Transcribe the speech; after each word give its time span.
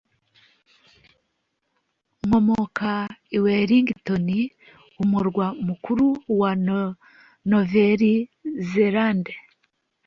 nkomoka 2.25 2.93
i 3.35 3.37
wellington, 3.45 4.27
umurwa 5.01 5.45
mukuru 5.67 6.07
wa 6.39 6.51
nouvelle-zélande. 7.49 9.33